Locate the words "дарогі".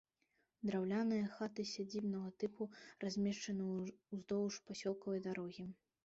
5.27-5.67